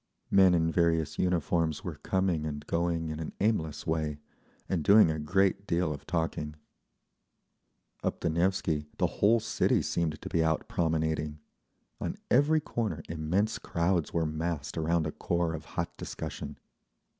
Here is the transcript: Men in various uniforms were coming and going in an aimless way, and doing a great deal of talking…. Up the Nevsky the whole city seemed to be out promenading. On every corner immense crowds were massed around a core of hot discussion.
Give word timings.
Men 0.31 0.55
in 0.55 0.71
various 0.71 1.19
uniforms 1.19 1.83
were 1.83 1.97
coming 1.97 2.43
and 2.43 2.65
going 2.65 3.09
in 3.09 3.19
an 3.19 3.33
aimless 3.39 3.85
way, 3.85 4.17
and 4.67 4.83
doing 4.83 5.11
a 5.11 5.19
great 5.19 5.67
deal 5.67 5.93
of 5.93 6.07
talking…. 6.07 6.55
Up 8.03 8.21
the 8.21 8.29
Nevsky 8.31 8.87
the 8.97 9.05
whole 9.21 9.39
city 9.39 9.83
seemed 9.83 10.19
to 10.19 10.27
be 10.29 10.43
out 10.43 10.67
promenading. 10.67 11.37
On 11.99 12.15
every 12.31 12.59
corner 12.59 13.03
immense 13.09 13.59
crowds 13.59 14.11
were 14.11 14.25
massed 14.25 14.75
around 14.75 15.05
a 15.05 15.11
core 15.11 15.53
of 15.53 15.65
hot 15.77 15.95
discussion. 15.97 16.57